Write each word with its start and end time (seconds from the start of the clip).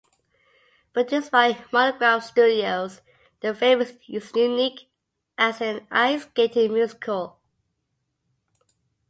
Produced 0.93 1.29
by 1.29 1.63
Monogram 1.71 2.21
Studios, 2.21 3.01
the 3.41 3.53
film 3.53 3.81
is 4.09 4.33
unique 4.33 4.89
as 5.37 5.61
an 5.61 5.85
ice 5.91 6.23
skating 6.23 6.73
musical. 6.73 7.37